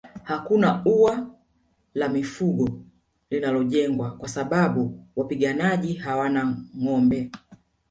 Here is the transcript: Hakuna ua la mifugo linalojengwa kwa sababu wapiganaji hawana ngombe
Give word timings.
Hakuna 0.23 0.81
ua 0.85 1.27
la 1.93 2.09
mifugo 2.09 2.69
linalojengwa 3.29 4.11
kwa 4.17 4.29
sababu 4.29 5.05
wapiganaji 5.15 5.93
hawana 5.93 6.57
ngombe 6.77 7.31